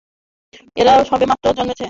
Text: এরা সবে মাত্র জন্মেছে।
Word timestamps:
এরা 0.77 0.93
সবে 1.09 1.25
মাত্র 1.31 1.45
জন্মেছে। 1.57 1.79